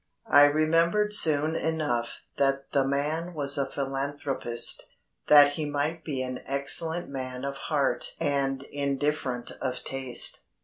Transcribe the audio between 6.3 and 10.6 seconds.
excellent man of heart and indifferent of taste.